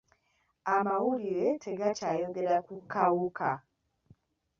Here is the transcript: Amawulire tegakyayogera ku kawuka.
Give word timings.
Amawulire 0.75 1.47
tegakyayogera 1.65 2.55
ku 2.67 2.75
kawuka. 2.91 3.49